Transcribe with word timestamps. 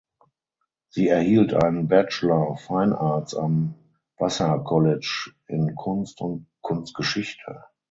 Sie 0.89 1.09
erhielt 1.09 1.53
einen 1.53 1.87
Bachelor 1.87 2.49
of 2.49 2.61
Fine 2.61 2.99
Arts 2.99 3.35
am 3.35 3.75
Vassar 4.17 4.63
College 4.63 5.31
in 5.45 5.75
Kunst 5.75 6.21
und 6.21 6.47
Kunstgeschichte. 6.61 7.65